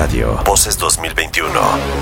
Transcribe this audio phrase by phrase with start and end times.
[0.00, 0.38] Radio.
[0.46, 1.52] Voces 2021.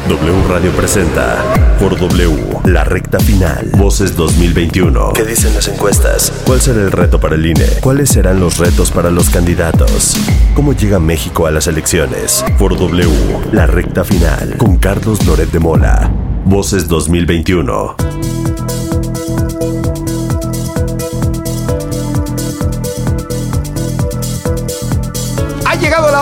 [0.08, 1.42] W Radio presenta
[1.80, 3.72] por W la recta final.
[3.76, 5.14] Voces 2021.
[5.14, 6.32] ¿Qué dicen las encuestas?
[6.46, 7.66] ¿Cuál será el reto para el INE?
[7.80, 10.16] ¿Cuáles serán los retos para los candidatos?
[10.54, 12.44] ¿Cómo llega México a las elecciones?
[12.56, 13.10] Por W
[13.50, 16.08] la recta final con Carlos Loret de Mola.
[16.44, 17.96] Voces 2021.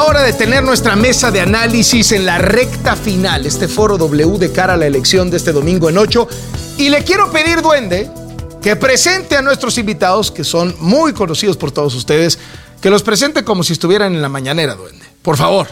[0.07, 4.53] Hora de tener nuestra mesa de análisis en la recta final, este foro W de
[4.53, 6.29] cara a la elección de este domingo en 8.
[6.79, 8.09] Y le quiero pedir, duende,
[8.63, 12.39] que presente a nuestros invitados, que son muy conocidos por todos ustedes,
[12.81, 15.05] que los presente como si estuvieran en la mañanera, duende.
[15.23, 15.67] Por favor,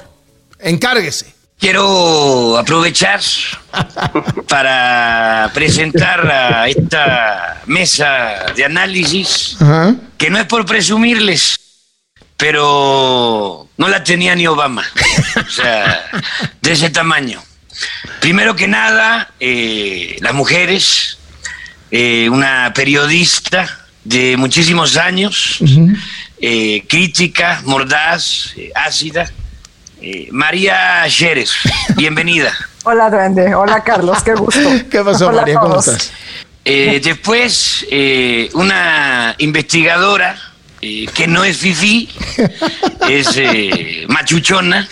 [0.58, 1.32] encárguese.
[1.56, 3.20] Quiero aprovechar
[4.48, 9.56] para presentar a esta mesa de análisis,
[10.18, 11.56] que no es por presumirles,
[12.36, 14.84] pero no la tenía ni Obama,
[15.46, 16.04] o sea,
[16.60, 17.42] de ese tamaño.
[18.20, 21.18] Primero que nada, eh, las mujeres,
[21.90, 25.58] eh, una periodista de muchísimos años,
[26.40, 29.30] eh, crítica, mordaz, ácida,
[30.30, 31.52] María Shérez,
[31.96, 32.52] bienvenida.
[32.84, 33.54] Hola, Duende.
[33.54, 34.22] Hola, Carlos.
[34.22, 34.70] Qué gusto.
[34.90, 35.58] ¿Qué pasó, María?
[35.58, 36.12] ¿Cómo estás?
[36.64, 37.86] después,
[38.52, 40.53] una investigadora
[40.86, 42.10] eh, que no es fifi,
[43.08, 44.86] es eh, machuchona,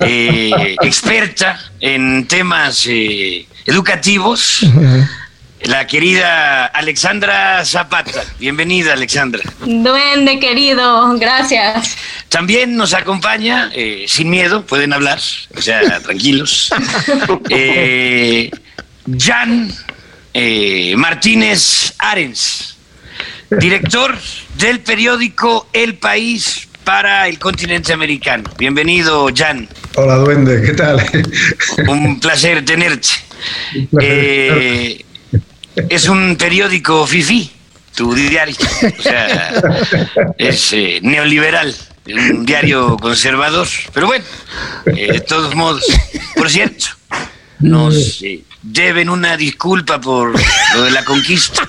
[0.00, 2.86] eh, experta en temas
[3.66, 4.60] educativos.
[5.62, 8.22] La querida Alexandra Zapata.
[8.38, 9.42] Bienvenida, Alexandra.
[9.64, 11.96] Duende, querido, gracias.
[12.28, 13.72] También nos acompaña,
[14.06, 15.18] sin miedo, pueden hablar,
[15.56, 16.72] o sea, tranquilos.
[19.18, 19.72] Jan
[20.96, 22.75] Martínez Arens,
[23.50, 24.16] director
[24.58, 28.44] del periódico El País para el continente americano.
[28.58, 29.68] Bienvenido, Jan.
[29.96, 31.04] Hola, duende, ¿qué tal?
[31.88, 33.08] Un placer tenerte.
[34.00, 35.04] Eh,
[35.88, 37.50] es un periódico FIFI,
[37.94, 38.56] tu diario.
[38.98, 39.52] O sea,
[40.38, 41.74] es eh, neoliberal,
[42.06, 43.66] un diario conservador.
[43.92, 44.24] Pero bueno,
[44.86, 45.84] eh, de todos modos,
[46.36, 46.86] por cierto,
[47.58, 48.22] nos
[48.62, 50.34] deben una disculpa por
[50.74, 51.66] lo de la conquista.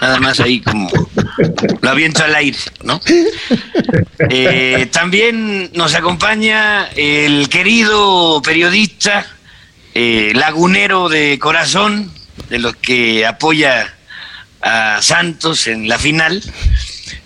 [0.00, 0.90] Nada más ahí como
[1.80, 3.00] lo aviento al aire, ¿no?
[4.30, 9.26] Eh, también nos acompaña el querido periodista,
[9.94, 12.12] eh, lagunero de corazón,
[12.48, 13.94] de los que apoya
[14.62, 16.42] a Santos en la final,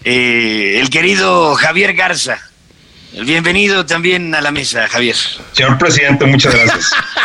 [0.04, 2.49] eh, el querido Javier Garza.
[3.12, 5.16] Bienvenido también a la mesa, Javier.
[5.52, 6.90] Señor presidente, muchas gracias.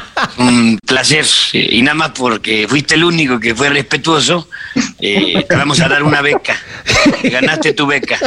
[0.38, 4.48] Un placer, y nada más porque fuiste el único que fue respetuoso,
[5.00, 6.56] eh, te vamos a dar una beca.
[7.22, 8.18] Ganaste tu beca.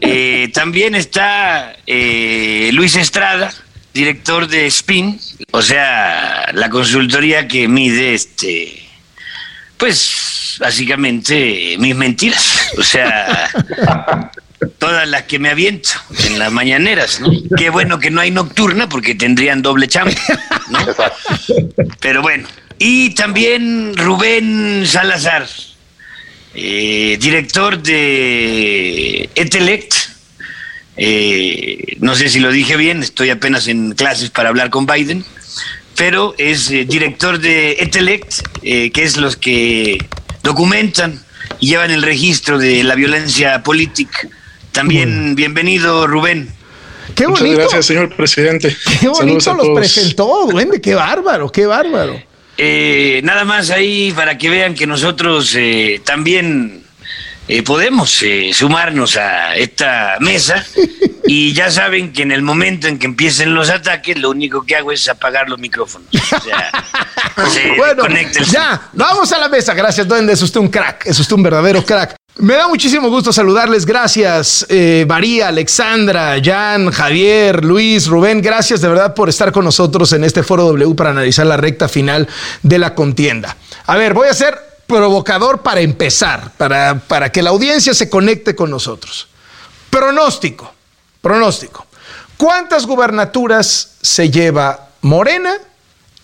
[0.00, 3.52] Eh, también está eh, Luis Estrada,
[3.92, 5.20] director de SPIN,
[5.52, 8.86] o sea, la consultoría que mide este,
[9.76, 12.72] pues básicamente mis mentiras.
[12.78, 13.50] O sea,
[14.78, 15.90] todas las que me aviento
[16.26, 17.30] en las mañaneras, ¿no?
[17.56, 20.14] Qué bueno que no hay nocturna porque tendrían doble chamba,
[20.70, 20.78] ¿no?
[22.00, 22.48] Pero bueno.
[22.78, 25.46] Y también Rubén Salazar,
[26.54, 29.94] eh, director de Etelect.
[30.96, 35.24] Eh, no sé si lo dije bien, estoy apenas en clases para hablar con Biden,
[35.96, 39.98] pero es eh, director de Etelect, que es los que
[40.42, 41.20] documentan
[41.60, 44.28] y llevan el registro de la violencia política
[44.74, 46.52] también bienvenido, Rubén.
[47.14, 47.44] Qué bonito.
[47.44, 48.76] Muchas gracias, señor presidente.
[49.00, 50.80] Qué bonito los presentó, duende.
[50.80, 52.20] Qué bárbaro, qué bárbaro.
[52.58, 56.84] Eh, nada más ahí para que vean que nosotros eh, también
[57.48, 60.64] eh, podemos sumarnos a esta mesa
[61.26, 64.76] y ya saben que en el momento en que empiecen los ataques lo único que
[64.76, 66.08] hago es apagar los micrófonos.
[67.76, 68.04] bueno,
[68.50, 69.72] ya, vamos a la mesa.
[69.74, 70.32] Gracias, duende.
[70.32, 72.16] Es usted un crack, es usted un verdadero crack.
[72.36, 73.86] Me da muchísimo gusto saludarles.
[73.86, 78.42] Gracias, eh, María, Alexandra, Jan, Javier, Luis, Rubén.
[78.42, 81.88] Gracias de verdad por estar con nosotros en este foro W para analizar la recta
[81.88, 82.26] final
[82.64, 83.56] de la contienda.
[83.86, 84.58] A ver, voy a ser
[84.88, 89.28] provocador para empezar, para, para que la audiencia se conecte con nosotros.
[89.88, 90.74] Pronóstico,
[91.20, 91.86] pronóstico.
[92.36, 95.52] ¿Cuántas gubernaturas se lleva Morena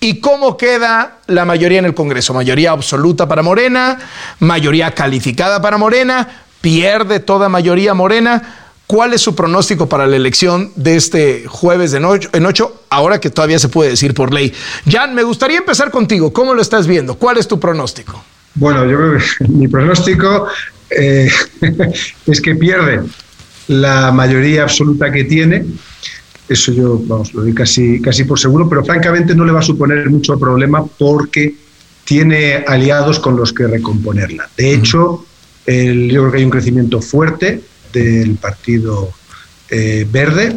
[0.02, 2.32] ¿Y cómo queda la mayoría en el Congreso?
[2.32, 3.98] Mayoría absoluta para Morena,
[4.38, 6.26] mayoría calificada para Morena,
[6.62, 8.56] pierde toda mayoría Morena.
[8.86, 13.58] ¿Cuál es su pronóstico para la elección de este jueves en ocho, ahora que todavía
[13.58, 14.52] se puede decir por ley?
[14.90, 16.32] Jan, me gustaría empezar contigo.
[16.32, 17.14] ¿Cómo lo estás viendo?
[17.16, 18.24] ¿Cuál es tu pronóstico?
[18.54, 18.98] Bueno, yo
[19.48, 20.48] mi pronóstico
[20.90, 21.30] eh,
[22.26, 23.02] es que pierde
[23.68, 25.66] la mayoría absoluta que tiene
[26.50, 29.62] eso yo vamos, lo doy casi, casi por seguro, pero francamente no le va a
[29.62, 31.54] suponer mucho problema porque
[32.04, 34.50] tiene aliados con los que recomponerla.
[34.56, 35.24] De hecho,
[35.64, 37.62] el, yo creo que hay un crecimiento fuerte
[37.92, 39.10] del Partido
[39.70, 40.56] eh, Verde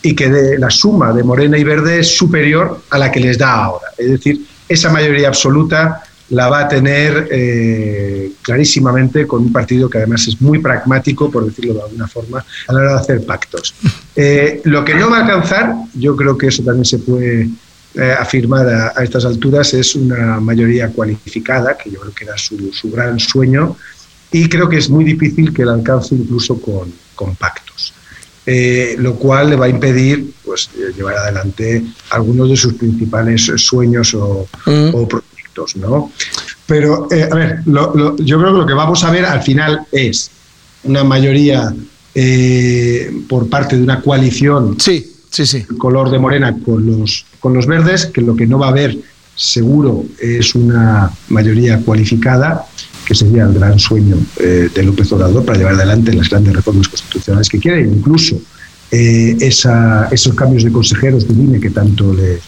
[0.00, 3.36] y que de, la suma de Morena y Verde es superior a la que les
[3.36, 3.86] da ahora.
[3.98, 9.98] Es decir, esa mayoría absoluta la va a tener eh, clarísimamente con un partido que
[9.98, 13.74] además es muy pragmático, por decirlo de alguna forma, a la hora de hacer pactos.
[14.14, 17.48] Eh, lo que no va a alcanzar, yo creo que eso también se puede
[17.94, 22.70] eh, afirmar a, estas alturas, es una mayoría cualificada, que yo creo que era su,
[22.74, 23.74] su gran sueño,
[24.30, 27.94] y creo que es muy difícil que la alcance incluso con, con pactos.
[28.98, 34.46] lo cual le va a impedir pues, llevar adelante algunos de sus principales sueños o,
[34.66, 34.94] mm.
[34.94, 35.08] o
[35.76, 36.10] ¿no?
[36.66, 40.30] Pero, eh, a ver, yo creo que lo que vamos a ver al final es
[40.84, 41.74] una mayoría
[42.14, 44.76] eh, por parte de una coalición.
[44.80, 45.64] Sí, sí, sí.
[45.64, 48.96] Color de morena con los, con los verdes, que lo que no va a haber
[49.34, 52.66] seguro es una mayoría cualificada,
[53.04, 56.88] que sería el gran sueño eh, de López Obrador para llevar adelante las grandes reformas
[56.88, 58.40] constitucionales que quiere, incluso
[58.90, 62.40] esa, esos cambios de consejeros de INE que tanto le,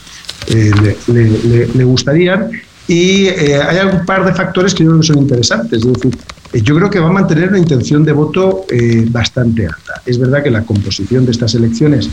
[1.09, 2.51] le, le, gustarían
[2.87, 5.85] y eh, hay un par de factores que yo creo que son interesantes.
[5.85, 6.17] Es decir,
[6.53, 10.03] eh, yo creo que va a mantener una intención de voto eh, bastante alta.
[10.05, 12.11] Es verdad que la composición de estas elecciones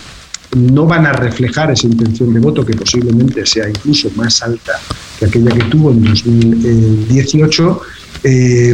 [0.55, 4.73] no van a reflejar esa intención de voto, que posiblemente sea incluso más alta
[5.17, 7.81] que aquella que tuvo en 2018,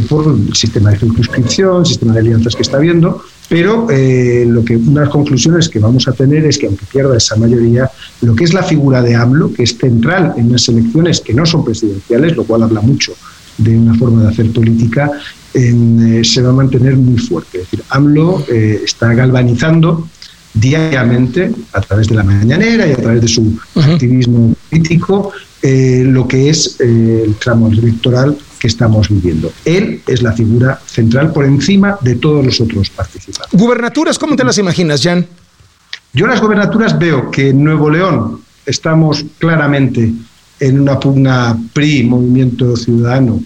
[0.08, 4.76] por el sistema de circunscripción, sistema de alianzas que está viendo, pero eh, lo que,
[4.76, 7.90] una de las conclusiones que vamos a tener es que aunque pierda esa mayoría,
[8.20, 11.46] lo que es la figura de AMLO, que es central en las elecciones que no
[11.46, 13.14] son presidenciales, lo cual habla mucho
[13.56, 15.10] de una forma de hacer política,
[15.54, 17.62] eh, se va a mantener muy fuerte.
[17.62, 20.06] Es decir, AMLO eh, está galvanizando
[20.52, 26.50] diariamente, a través de la mañanera y a través de su activismo político, lo que
[26.50, 29.52] es el tramo electoral que estamos viviendo.
[29.64, 33.58] Él es la figura central por encima de todos los otros participantes.
[33.58, 35.26] ¿Gubernaturas cómo te las imaginas, Jan?
[36.12, 40.12] Yo las gobernaturas veo que en Nuevo León estamos claramente
[40.60, 43.40] en una pugna PRI, Movimiento Ciudadano,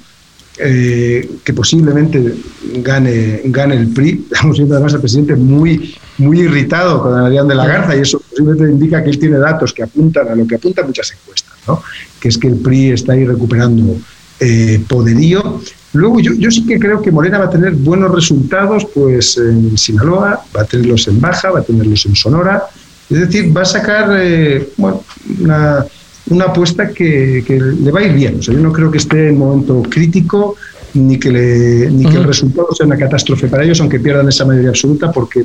[0.58, 2.34] eh, que posiblemente
[2.76, 4.26] gane, gane el PRI.
[4.32, 8.20] Estamos viendo además al presidente muy, muy irritado con Adrián de la Garza y eso
[8.20, 11.82] posiblemente indica que él tiene datos que apuntan a lo que apuntan muchas encuestas, ¿no?
[12.20, 13.96] que es que el PRI está ahí recuperando
[14.44, 15.60] eh, poderío.
[15.92, 19.78] Luego yo, yo, sí que creo que Morena va a tener buenos resultados pues en
[19.78, 22.64] Sinaloa, va a tenerlos en Baja, va a tenerlos en Sonora.
[23.08, 25.84] Es decir, va a sacar eh, una,
[26.30, 28.38] una, apuesta que, le va a ir bien.
[28.40, 30.56] O sea, yo no creo que esté en momento crítico
[30.94, 34.44] ni que, le, ni que el resultado sea una catástrofe para ellos, aunque pierdan esa
[34.44, 35.44] mayoría absoluta, porque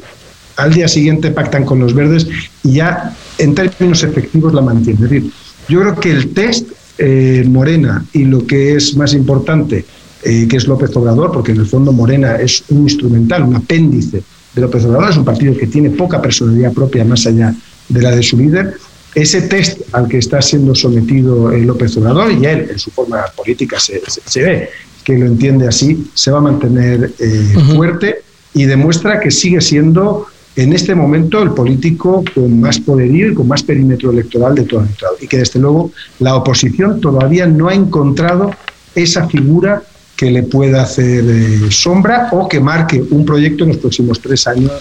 [0.56, 2.28] al día siguiente pactan con los verdes
[2.64, 5.04] y ya en términos efectivos la mantienen.
[5.04, 5.32] Es decir,
[5.70, 9.86] yo creo que el test eh, Morena y lo que es más importante,
[10.24, 14.24] eh, que es López Obrador, porque en el fondo Morena es un instrumental, un apéndice
[14.54, 17.54] de López Obrador, es un partido que tiene poca personalidad propia más allá
[17.90, 18.78] de la de su líder.
[19.16, 23.26] Ese test al que está siendo sometido el López Obrador, y él en su forma
[23.36, 24.02] política se,
[24.44, 24.70] ve
[25.04, 28.22] que lo entiende así, se va a mantener eh, fuerte
[28.54, 30.28] y demuestra que sigue siendo
[30.58, 34.82] en este momento el político con más poderío y con más perímetro electoral de todo
[34.82, 35.16] el Estado.
[35.22, 38.52] Y que desde luego la oposición todavía no ha encontrado
[38.96, 39.84] esa figura
[40.16, 44.48] que le pueda hacer eh, sombra o que marque un proyecto en los próximos tres
[44.48, 44.72] años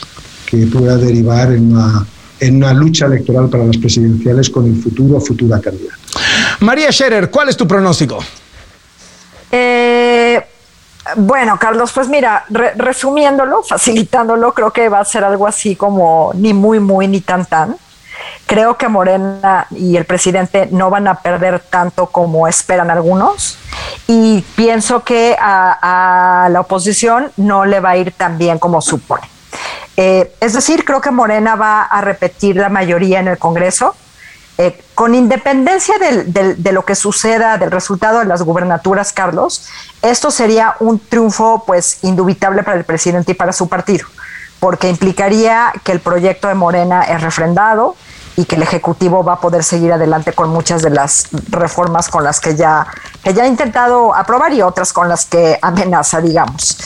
[0.46, 2.06] que pueda derivar en una,
[2.40, 5.98] en una lucha electoral para las presidenciales con el futuro o futura candidata.
[6.60, 8.18] María Scherer, ¿cuál es tu pronóstico?
[9.52, 10.15] Eh,
[11.14, 16.52] bueno, Carlos, pues mira, resumiéndolo, facilitándolo, creo que va a ser algo así como ni
[16.52, 17.76] muy, muy, ni tan, tan.
[18.46, 23.58] Creo que Morena y el presidente no van a perder tanto como esperan algunos
[24.06, 29.28] y pienso que a, la oposición no le va a ir tan bien como supone.
[29.96, 33.94] Eh, es decir, creo que Morena va a repetir la mayoría en el Congreso,
[34.58, 39.68] eh, con independencia de lo que suceda, del resultado de las gubernaturas, Carlos,
[40.00, 44.06] esto sería un triunfo pues indubitable para el presidente y para su partido,
[44.58, 47.96] porque implicaría que el proyecto de Morena es refrendado
[48.36, 52.22] y que el Ejecutivo va a poder seguir adelante con muchas de las reformas con
[52.22, 52.86] las que ya,
[53.22, 56.78] que ya ha intentado aprobar y otras con las que amenaza, digamos.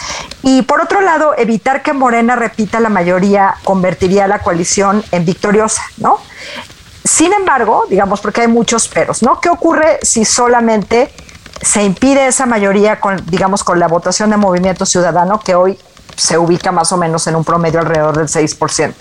[0.42, 5.24] Y por otro lado, evitar que Morena repita la mayoría convertiría a la coalición en
[5.24, 6.18] victoriosa, ¿no?
[7.10, 9.40] Sin embargo, digamos, porque hay muchos peros, ¿no?
[9.40, 11.12] ¿Qué ocurre si solamente
[11.60, 15.76] se impide esa mayoría con, digamos, con la votación de Movimiento Ciudadano, que hoy
[16.14, 18.94] se ubica más o menos en un promedio alrededor del 6%?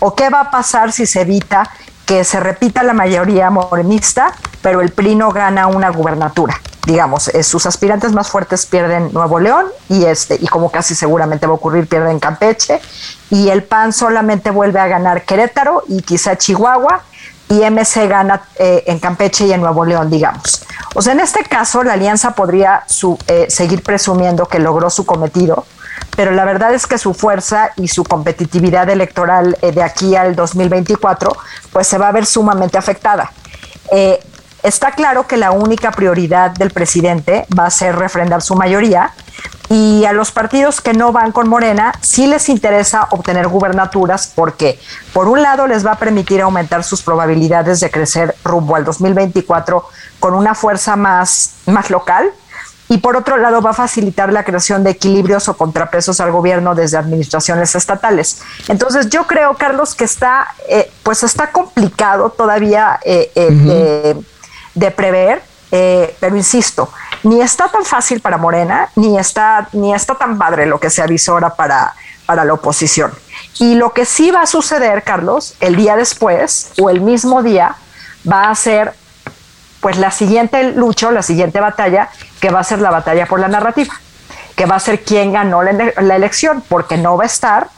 [0.00, 1.70] ¿O qué va a pasar si se evita
[2.04, 6.60] que se repita la mayoría morenista, pero el PRI no gana una gubernatura?
[6.86, 11.46] digamos, eh, sus aspirantes más fuertes pierden Nuevo León y este, y como casi seguramente
[11.46, 12.80] va a ocurrir, pierden Campeche,
[13.28, 17.02] y el PAN solamente vuelve a ganar Querétaro y quizá Chihuahua,
[17.50, 20.64] y MC gana eh, en Campeche y en Nuevo León, digamos.
[20.94, 22.84] O sea, en este caso, la alianza podría
[23.26, 25.66] eh, seguir presumiendo que logró su cometido,
[26.16, 31.36] pero la verdad es que su fuerza y su competitividad electoral de aquí al 2024,
[31.72, 33.32] pues se va a ver sumamente afectada.
[34.62, 39.12] Está claro que la única prioridad del presidente va a ser refrendar su mayoría
[39.68, 44.78] y a los partidos que no van con Morena sí les interesa obtener gubernaturas porque
[45.12, 49.88] por un lado les va a permitir aumentar sus probabilidades de crecer rumbo al 2024
[50.18, 52.30] con una fuerza más, más local
[52.90, 56.74] y por otro lado va a facilitar la creación de equilibrios o contrapesos al gobierno
[56.74, 58.42] desde administraciones estatales.
[58.66, 64.20] Entonces yo creo, Carlos, que está, eh, pues está complicado todavía eh, eh,
[64.74, 70.14] de prever, eh, pero insisto, ni está tan fácil para Morena, ni está, ni está
[70.14, 71.94] tan padre lo que se avisora para,
[72.26, 73.12] para la oposición.
[73.58, 77.76] Y lo que sí va a suceder, Carlos, el día después o el mismo día,
[78.30, 78.94] va a ser
[79.80, 82.10] pues la siguiente lucha la siguiente batalla,
[82.40, 83.94] que va a ser la batalla por la narrativa,
[84.54, 87.68] que va a ser quien ganó la elección, porque no va a estar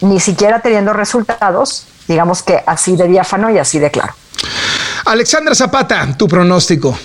[0.00, 4.14] ni siquiera teniendo resultados, digamos que así de diáfano y así de claro.
[5.04, 6.98] Alexandra Zapata, tu pronóstico.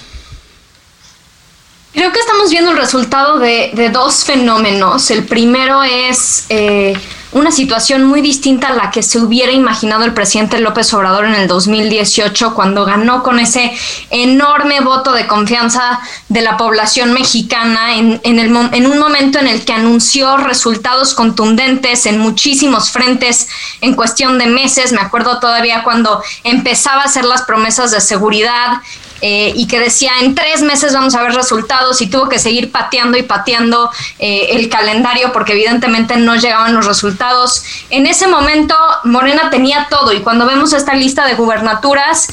[2.43, 5.09] Estamos viendo el resultado de, dos fenómenos.
[5.11, 6.93] El primero es eh,
[7.31, 11.35] una situación muy distinta a la que se hubiera imaginado el presidente López Obrador en
[11.35, 13.71] el 2018, cuando ganó con ese
[14.09, 20.35] enorme voto de confianza de la población mexicana en, un momento en el que anunció
[20.35, 23.47] resultados contundentes en muchísimos frentes
[23.79, 24.91] en cuestión de meses.
[24.91, 28.81] Me acuerdo todavía cuando empezaba a hacer las promesas de seguridad
[29.25, 32.73] eh, y que decía en tres meses vamos a ver resultados y tuvo que seguir
[32.73, 33.89] pateando y pateando
[34.19, 37.63] eh, el calendario porque evidentemente no llegaban los resultados.
[37.89, 38.75] En ese momento
[39.05, 42.27] Morena tenía todo y cuando vemos esta lista de gubernaturas,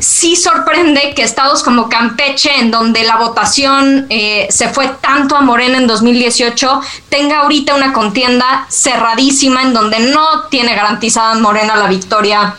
[0.00, 5.42] sí sorprende que estados como Campeche, en donde la votación eh, se fue tanto a
[5.42, 11.86] Morena en 2018, tenga ahorita una contienda cerradísima en donde no tiene garantizada Morena la
[11.86, 12.56] victoria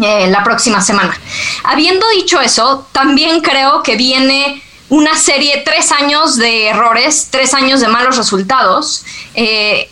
[0.00, 1.18] eh, la próxima semana.
[1.64, 7.80] Habiendo dicho eso, también creo que viene una serie, tres años de errores, tres años
[7.80, 9.88] de malos resultados, eh,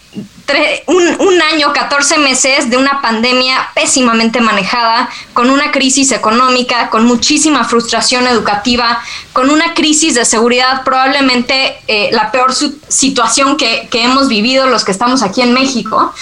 [0.86, 7.64] un, año, 14 meses de una pandemia pésimamente manejada, con una crisis económica, con muchísima
[7.64, 9.00] frustración educativa,
[9.32, 14.84] con una crisis de seguridad, probablemente eh, la peor situación que, que hemos vivido los
[14.84, 16.12] que estamos aquí en México.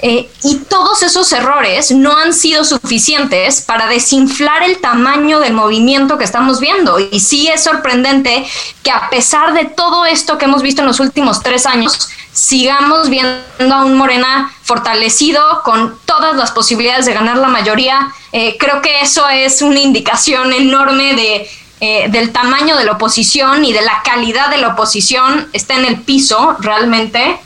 [0.00, 6.18] Eh, y todos esos errores no han sido suficientes para desinflar el tamaño del movimiento
[6.18, 6.98] que estamos viendo.
[7.00, 8.46] Y sí es sorprendente
[8.82, 13.10] que a pesar de todo esto que hemos visto en los últimos tres años, sigamos
[13.10, 18.08] viendo a un Morena fortalecido con todas las posibilidades de ganar la mayoría.
[18.32, 21.50] Eh, creo que eso es una indicación enorme de,
[21.80, 25.48] eh, del tamaño de la oposición y de la calidad de la oposición.
[25.52, 27.40] Está en el piso realmente.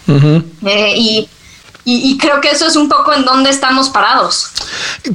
[0.94, 1.28] y
[1.84, 4.52] y, creo que eso es un poco en donde estamos parados.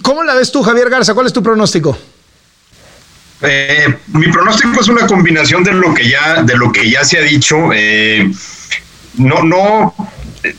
[0.01, 1.13] ¿Cómo la ves tú, Javier Garza?
[1.13, 1.97] ¿Cuál es tu pronóstico?
[3.41, 7.19] Eh, mi pronóstico es una combinación de lo que ya, de lo que ya se
[7.19, 7.69] ha dicho.
[7.73, 8.29] Eh,
[9.17, 9.95] no, no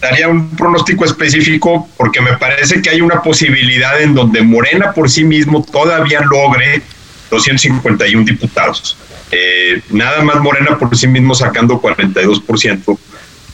[0.01, 5.11] daría un pronóstico específico porque me parece que hay una posibilidad en donde Morena por
[5.11, 6.83] sí mismo todavía logre
[7.31, 8.97] 251 diputados.
[9.31, 12.99] Eh, nada más Morena por sí mismo sacando 42%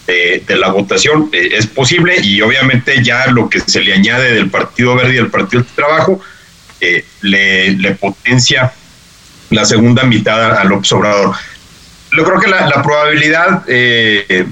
[0.07, 1.31] de, la votación.
[1.33, 5.17] Eh, es posible y obviamente ya lo que se le añade del Partido Verde y
[5.17, 6.21] del Partido del Trabajo
[6.81, 8.73] eh, le, potencia
[9.51, 11.35] la segunda mitad al Obrador.
[12.17, 14.47] Yo creo que la, probabilidad, eh,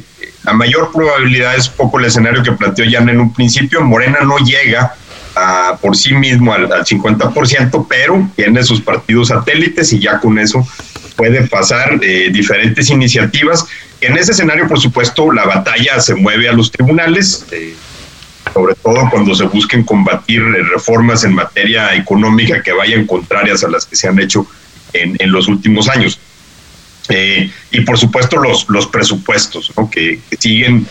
[0.45, 3.83] la mayor probabilidad es poco el escenario que planteó Jan en un principio.
[3.83, 4.95] Morena no llega
[5.37, 10.39] a, por sí mismo al, al 50%, pero tiene sus partidos satélites y ya con
[10.39, 10.67] eso
[11.13, 13.67] puede pasar diferentes iniciativas
[14.03, 17.73] en ese escenario, por supuesto, la batalla se mueve a los tribunales, eh,
[18.53, 23.69] sobre todo cuando se busquen combatir eh, reformas en materia económica que vayan contrarias a
[23.69, 24.45] las que se han hecho
[24.93, 26.19] en, los últimos años.
[27.09, 30.87] Eh, y por supuesto los, los presupuestos, que, siguen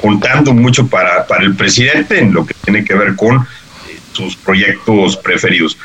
[0.00, 3.46] contando mucho para, para, el presidente en lo que tiene que ver con
[4.12, 5.76] sus proyectos preferidos.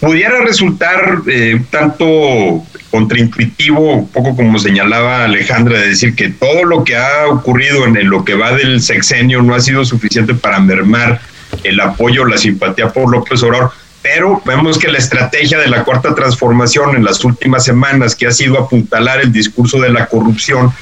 [0.00, 1.22] Pudiera resultar
[1.70, 7.84] tanto contraintuitivo, un poco como señalaba Alejandra, de decir que todo lo que ha ocurrido
[7.84, 11.20] en lo que va del sexenio no ha sido suficiente para mermar
[11.62, 13.72] el apoyo, la simpatía por López Obrador,
[14.02, 18.30] pero vemos que la estrategia de la cuarta transformación en las últimas semanas, que ha
[18.30, 20.72] sido apuntalar el discurso de la corrupción,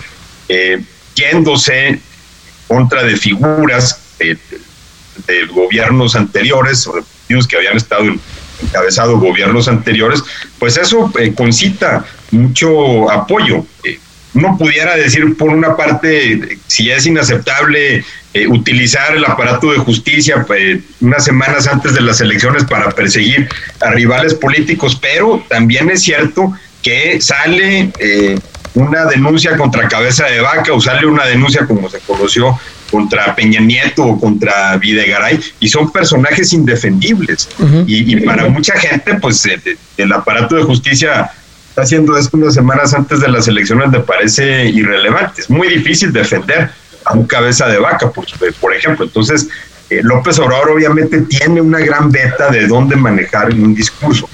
[0.48, 0.82] eh,
[1.14, 2.00] yéndose
[2.68, 4.38] contra de figuras de,
[5.52, 8.04] gobiernos anteriores o de partidos que habían estado
[8.62, 10.22] encabezado gobiernos anteriores,
[10.58, 13.64] pues eso eh, concita mucho apoyo.
[13.84, 13.98] Eh,
[14.34, 20.44] uno pudiera decir, por una parte, si es inaceptable eh, utilizar el aparato de justicia
[20.44, 23.48] pues, unas semanas antes de las elecciones para perseguir
[23.80, 28.36] a rivales políticos, pero también es cierto que sale eh,
[28.74, 32.58] una denuncia contra Cabeza de Vaca o sale una denuncia como se conoció
[32.94, 37.48] contra Peña Nieto o contra Videgaray y son personajes indefendibles
[37.88, 39.48] y, para mucha gente pues
[39.96, 41.28] el aparato de justicia
[41.70, 45.40] está haciendo esto unas semanas antes de las elecciones me parece irrelevante.
[45.40, 46.70] Es muy difícil defender
[47.04, 48.26] a un cabeza de vaca, por,
[48.60, 49.04] por ejemplo.
[49.04, 49.48] Entonces,
[49.90, 54.28] eh, López Obrador obviamente tiene una gran beta de dónde manejar un discurso.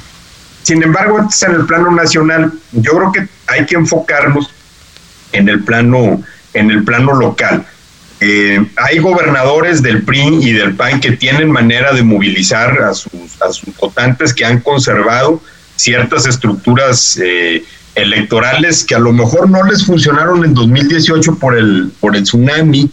[0.62, 4.50] Sin embargo, en el plano nacional, yo creo que hay que enfocarnos
[5.33, 7.64] en el plano, en el plano local.
[8.21, 13.41] Eh, hay gobernadores del PRI y del PAN que tienen manera de movilizar a sus,
[13.41, 15.41] a sus votantes que han conservado
[15.77, 21.91] ciertas estructuras eh, electorales que a lo mejor no les funcionaron en 2018 por el,
[22.00, 22.91] por el tsunami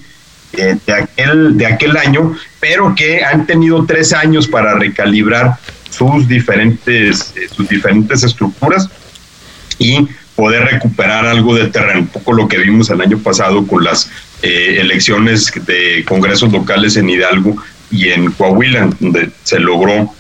[0.53, 5.57] eh, de, aquel, de aquel año, pero que han tenido tres años para recalibrar
[5.89, 8.89] sus diferentes, eh, sus diferentes estructuras.
[9.77, 10.07] Y
[10.38, 14.10] poder recuperar algo de terreno, un poco lo que vimos el año pasado con las
[14.41, 17.58] elecciones de congresos locales en Hidalgo
[17.91, 20.13] y en Coahuila, donde se logró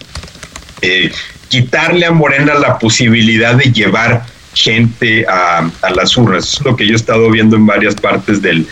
[0.81, 1.11] eh,
[1.49, 6.55] quitarle a Morena la posibilidad de llevar gente a, las urnas.
[6.55, 8.67] es lo que yo he estado viendo en varias partes del,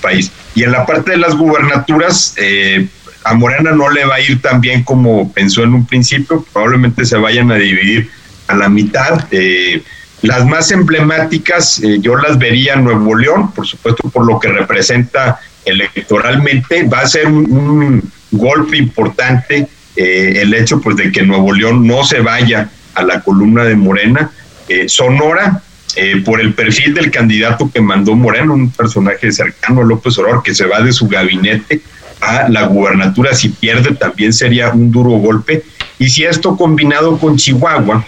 [0.00, 0.30] país.
[0.54, 2.86] Y en la parte de las gubernaturas, eh,
[3.24, 7.04] a Morena no le va a ir tan bien como pensó en un principio, probablemente
[7.04, 8.08] se vayan a dividir
[8.46, 9.26] a la mitad.
[9.32, 9.82] Eh,
[10.22, 15.40] las más emblemáticas eh, yo las vería Nuevo León, por supuesto por lo que representa
[15.64, 21.86] electoralmente, va a ser un golpe importante eh, el hecho pues de que Nuevo León
[21.86, 24.30] no se vaya a la columna de Morena.
[24.68, 25.62] Eh, Sonora,
[25.96, 30.42] eh, por el perfil del candidato que mandó Morena, un personaje cercano a López Obrador,
[30.42, 31.80] que se va de su gabinete
[32.20, 35.62] a la gubernatura, si pierde también sería un duro golpe.
[35.98, 38.04] Y si esto combinado con Chihuahua,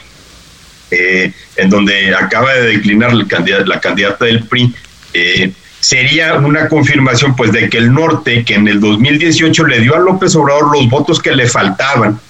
[0.90, 4.74] en donde acaba de declinar la candidata, del PRI,
[5.80, 9.98] sería una confirmación pues de que el norte, que en el 2018 le dio a
[9.98, 12.20] López Obrador los votos que le faltaban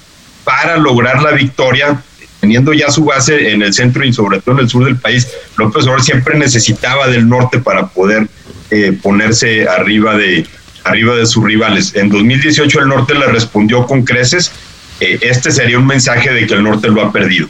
[0.44, 2.00] para lograr la victoria,
[2.40, 5.28] teniendo ya su base en el centro y sobre todo en el sur del país,
[5.56, 8.28] López Obrador siempre necesitaba del norte para poder
[8.70, 10.46] eh, ponerse arriba de,
[10.84, 11.94] arriba de sus rivales.
[11.94, 14.52] En 2018 el norte le respondió con creces,
[15.00, 17.48] eh, este sería un mensaje de que el norte lo ha perdido.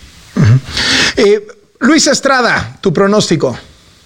[1.16, 1.46] Eh,
[1.80, 3.58] Luis Estrada, tu pronóstico.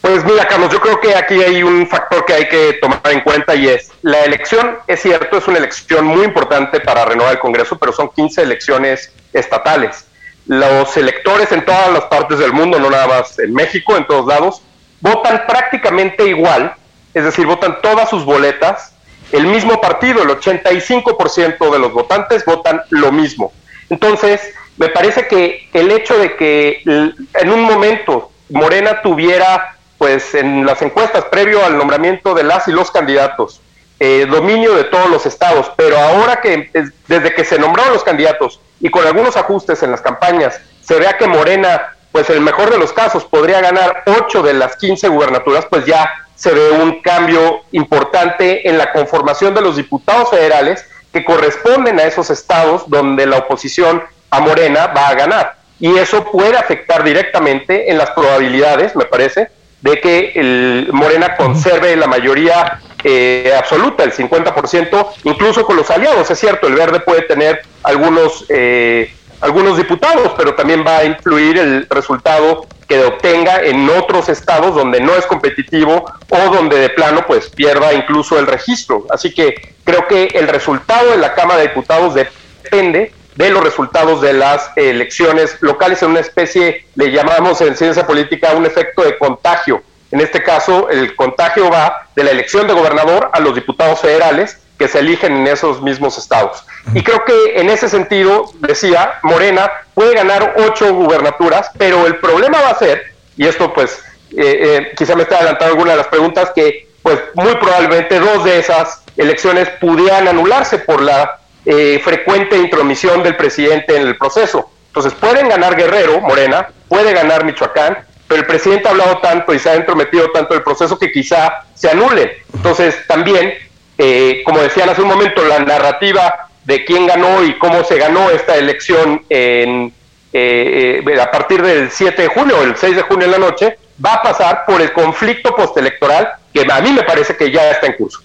[0.03, 3.21] Pues mira, Carlos, yo creo que aquí hay un factor que hay que tomar en
[3.21, 7.39] cuenta y es, la elección, es cierto, es una elección muy importante para renovar el
[7.39, 10.07] Congreso, pero son 15 elecciones estatales.
[10.47, 14.27] Los electores en todas las partes del mundo, no nada más en México, en todos
[14.27, 14.61] lados,
[15.01, 16.75] votan prácticamente igual,
[17.15, 18.93] es decir, votan todas sus boletas,
[19.31, 23.53] el mismo partido, el 85% de los votantes votan lo mismo.
[23.89, 24.41] Entonces,
[24.77, 30.83] me parece que el hecho de que en un momento Morena tuviera pues en las
[30.83, 33.61] encuestas previo al nombramiento de las y los candidatos,
[34.01, 36.71] eh, dominio de todos los estados, pero ahora que
[37.07, 41.17] desde que se nombraron los candidatos y con algunos ajustes en las campañas, se vea
[41.17, 45.07] que Morena, pues en el mejor de los casos, podría ganar 8 de las 15
[45.07, 50.85] gubernaturas, pues ya se ve un cambio importante en la conformación de los diputados federales
[51.13, 55.57] que corresponden a esos estados donde la oposición a Morena va a ganar.
[55.79, 59.49] Y eso puede afectar directamente en las probabilidades, me parece,
[59.83, 66.31] de que el Morena conserve la mayoría eh, absoluta, el 50%, incluso con los aliados.
[66.31, 71.59] Es cierto, el verde puede tener algunos, eh, algunos diputados, pero también va a influir
[71.59, 77.25] el resultado que obtenga en otros estados donde no es competitivo o donde de plano
[77.27, 79.05] pues pierda incluso el registro.
[79.11, 84.21] Así que creo que el resultado de la Cámara de Diputados depende de los resultados
[84.21, 89.17] de las elecciones locales en una especie, le llamamos en ciencia política, un efecto de
[89.19, 89.83] contagio.
[90.11, 94.59] En este caso, el contagio va de la elección de gobernador a los diputados federales
[94.79, 96.65] que se eligen en esos mismos estados.
[96.93, 102.61] Y creo que en ese sentido, decía, Morena puede ganar ocho gubernaturas, pero el problema
[102.61, 106.09] va a ser, y esto pues eh, eh, quizá me está adelantando alguna de las
[106.09, 112.57] preguntas, que pues muy probablemente dos de esas elecciones pudieran anularse por la eh, frecuente
[112.57, 114.71] intromisión del presidente en el proceso.
[114.89, 117.99] Entonces pueden ganar Guerrero, Morena, puede ganar Michoacán,
[118.29, 121.11] pero el presidente ha hablado tanto y se ha entrometido tanto en el proceso que
[121.11, 122.43] quizá se anule.
[122.55, 123.55] Entonces también,
[123.97, 128.31] eh, como decían hace un momento, la narrativa de quién ganó y cómo se ganó
[128.31, 129.93] esta elección en,
[130.33, 134.15] eh, a partir del 7 de junio el 6 de junio en la noche, va
[134.15, 137.95] a pasar por el conflicto postelectoral que a mí me parece que ya está en
[137.95, 138.21] curso.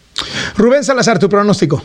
[0.56, 1.82] Rubén Salazar, tu pronóstico.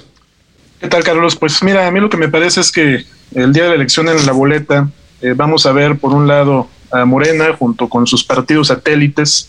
[0.82, 1.36] ¿Qué tal, Carlos?
[1.36, 3.04] Pues mira, a mí lo que me parece es que
[3.36, 4.88] el día de la elección en la boleta
[5.20, 9.48] eh, vamos a ver, por un lado, a Morena junto con sus partidos satélites,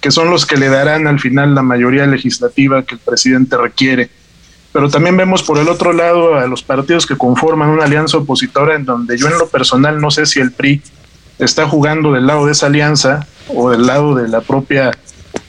[0.00, 4.08] que son los que le darán al final la mayoría legislativa que el presidente requiere.
[4.72, 8.74] Pero también vemos por el otro lado a los partidos que conforman una alianza opositora
[8.74, 10.80] en donde yo en lo personal no sé si el PRI
[11.38, 14.92] está jugando del lado de esa alianza o del lado de la propia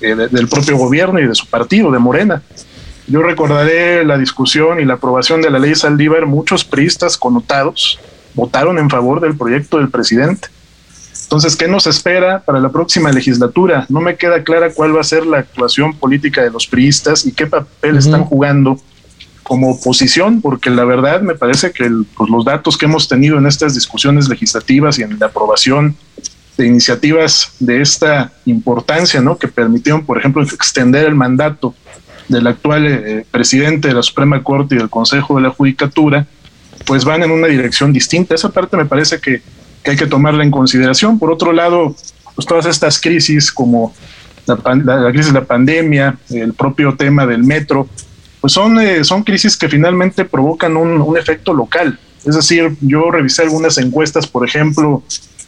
[0.02, 2.42] eh, del propio gobierno y de su partido, de Morena.
[3.12, 8.00] Yo recordaré la discusión y la aprobación de la ley Saldívar, muchos priistas connotados
[8.36, 10.48] votaron en favor del proyecto del presidente.
[11.24, 13.86] Entonces, ¿qué nos espera para la próxima legislatura?
[13.90, 17.34] No me queda clara cuál va a ser la actuación política de los priistas y
[17.34, 18.80] qué papel están jugando
[19.44, 23.46] como oposición, porque la verdad me parece que pues, los datos que hemos tenido en
[23.46, 25.98] estas discusiones legislativas y en la aprobación
[26.58, 29.38] de iniciativas de esta importancia, ¿no?
[29.38, 31.76] que permitieron, por ejemplo, extender el mandato
[32.32, 36.26] del actual eh, presidente de la Suprema Corte y del Consejo de la Judicatura,
[36.86, 38.36] pues van en una dirección distinta.
[38.36, 39.42] Esa parte me parece que,
[39.86, 41.20] hay que tomarla en consideración.
[41.20, 41.96] Por otro lado,
[42.36, 43.94] pues todas estas crisis como
[44.46, 47.88] la, crisis de la pandemia, el propio tema del metro,
[48.40, 52.00] pues son, eh, son crisis que finalmente provocan un efecto local.
[52.26, 55.04] Es decir, yo revisé algunas encuestas, por ejemplo,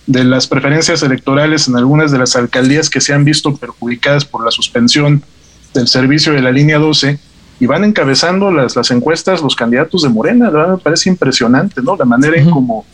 [0.08, 4.43] de las preferencias electorales en algunas de las alcaldías que se han visto perjudicadas por
[4.43, 5.24] la suspensión
[5.73, 7.17] del servicio de la línea 12
[7.59, 10.49] y van encabezando las, las encuestas los candidatos de Morena.
[10.49, 11.95] Verdad me parece impresionante, ¿no?
[11.95, 12.86] La manera en como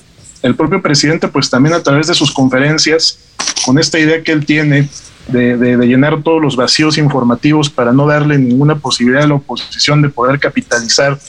[0.41, 3.19] el propio presidente, pues también a través de sus conferencias,
[3.65, 4.87] con esta idea que él tiene
[5.27, 10.01] de, de, llenar todos los vacíos informativos para no darle ninguna posibilidad a la oposición
[10.01, 11.19] de poder capitalizar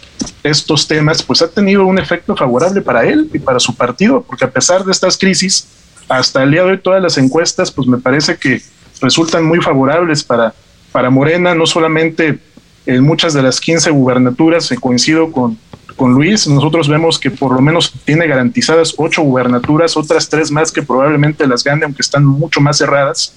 [0.43, 4.45] estos temas, pues ha tenido un efecto favorable para él y para su partido, porque
[4.45, 5.67] a pesar de estas crisis,
[6.09, 8.63] hasta el día de hoy todas las encuestas, pues me parece que
[9.01, 10.55] resultan muy favorables para,
[10.93, 12.39] para Morena, no solamente
[12.87, 15.59] en muchas de las 15 gubernaturas, coincido con,
[15.97, 20.73] con Luis, nosotros vemos que por lo menos tiene garantizadas ocho gubernaturas, otras tres más
[20.73, 23.35] que probablemente las gane, aunque están mucho más cerradas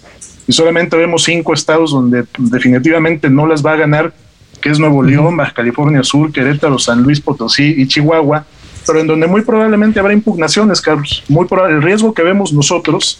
[0.47, 4.13] y solamente vemos cinco estados donde definitivamente no las va a ganar,
[4.61, 8.45] que es Nuevo León, Baja California Sur, Querétaro, San Luis Potosí y Chihuahua,
[8.85, 11.23] pero en donde muy probablemente habrá impugnaciones, Carlos.
[11.29, 13.19] Muy probable, el riesgo que vemos nosotros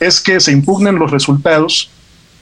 [0.00, 1.90] es que se impugnen los resultados,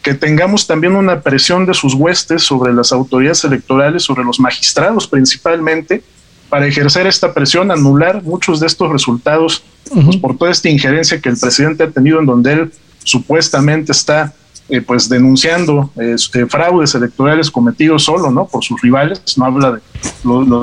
[0.06, 5.08] que tengamos también una presión de sus huestes sobre las autoridades electorales, sobre los magistrados
[5.08, 6.00] principalmente,
[6.48, 11.28] para ejercer esta presión, anular muchos de estos resultados, pues, por toda esta injerencia que
[11.28, 14.32] el presidente ha tenido en donde él supuestamente está
[14.68, 19.80] eh, pues denunciando este, fraudes electorales cometidos solo no por sus rivales no habla de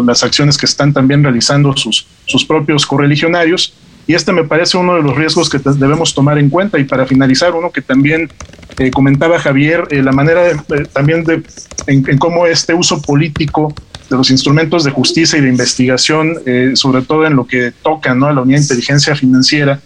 [0.05, 3.73] las acciones que están también realizando sus sus propios correligionarios
[4.07, 6.77] y este me parece uno de los riesgos que debemos tomar en cuenta.
[6.77, 8.29] Y para finalizar uno que también
[8.77, 10.41] eh, comentaba Javier eh, la manera
[10.91, 11.43] también de
[11.87, 13.73] en, en, cómo este uso político
[14.09, 16.35] de los instrumentos de justicia y de investigación
[16.75, 19.79] sobre todo en lo que toca no a la unidad de inteligencia financiera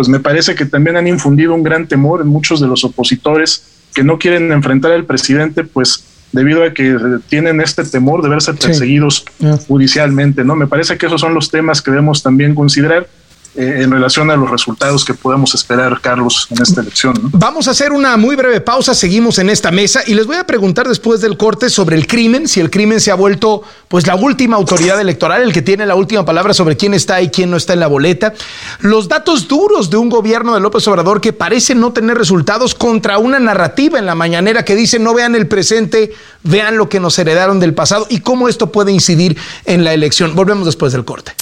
[0.00, 3.64] pues me parece que también han infundido un gran temor en muchos de los opositores
[3.94, 6.96] que no quieren enfrentar al presidente, pues debido a que
[7.28, 9.24] tienen este temor de verse perseguidos
[9.68, 10.54] judicialmente, ¿no?
[10.56, 13.08] Me parece que esos son los temas que debemos también considerar
[13.56, 17.14] eh, en relación a los resultados que podemos esperar, Carlos, en esta elección.
[17.32, 20.46] Vamos a hacer una muy breve pausa, seguimos en esta mesa y les voy a
[20.46, 24.14] preguntar después del corte sobre el crimen, si el crimen se ha vuelto pues la
[24.14, 27.56] última autoridad electoral, el que tiene la última palabra sobre quién está y quién no
[27.56, 28.34] está en la boleta,
[28.78, 33.18] los datos duros de un gobierno de López Obrador que parece no tener resultados contra
[33.18, 36.12] una narrativa en la mañanera que dice no vean el presente,
[36.44, 40.36] vean lo que nos heredaron del pasado y cómo esto puede incidir en la elección.
[40.36, 41.32] Volvemos después del corte.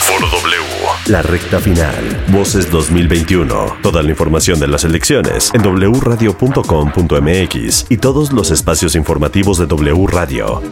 [0.00, 0.63] Foro W
[1.08, 2.24] la recta final.
[2.28, 3.78] Voces 2021.
[3.82, 10.06] Toda la información de las elecciones en wradio.com.mx y todos los espacios informativos de W
[10.06, 10.62] Radio.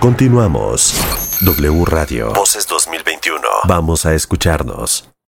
[0.00, 0.94] Continuamos.
[1.42, 2.32] W Radio.
[2.32, 3.40] Voces 2021.
[3.66, 5.10] Vamos a escucharnos.